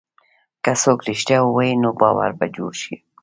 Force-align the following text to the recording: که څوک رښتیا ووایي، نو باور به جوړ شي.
که 0.63 0.71
څوک 0.81 0.99
رښتیا 1.09 1.39
ووایي، 1.43 1.73
نو 1.83 1.89
باور 2.01 2.31
به 2.39 2.45
جوړ 2.55 2.71
شي. 2.81 2.95